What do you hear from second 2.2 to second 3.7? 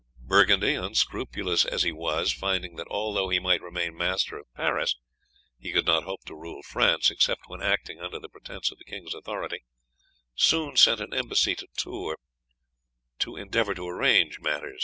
finding that although he might